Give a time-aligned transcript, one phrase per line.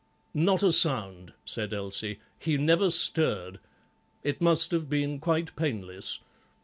[0.33, 3.59] "Not a sound," said Elsie; "he never stirred;
[4.23, 6.21] it must have been quite painless.